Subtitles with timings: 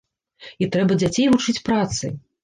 [0.65, 2.11] І трэба дзяцей вучыць працы.